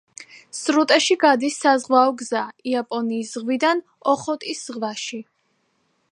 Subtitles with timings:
[0.59, 3.83] სრუტეში გადის საზღვაო გზა იაპონიის ზღვიდან
[4.15, 5.21] ოხოტის ზღვაში.